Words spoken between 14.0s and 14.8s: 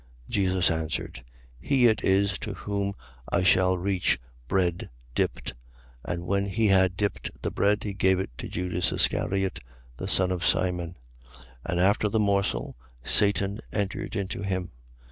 into him.